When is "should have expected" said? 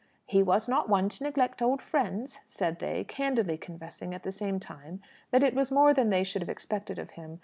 6.23-6.97